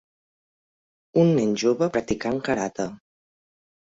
Un 1.23 1.29
nen 1.39 1.51
jove 1.63 1.89
practicant 1.97 2.39
karate 2.47 2.87